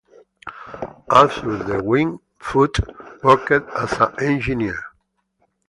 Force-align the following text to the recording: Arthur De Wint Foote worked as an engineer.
Arthur 1.11 1.63
De 1.63 1.79
Wint 1.83 2.19
Foote 2.39 2.79
worked 3.21 3.51
as 3.51 3.91
an 4.01 4.11
engineer. 4.19 4.79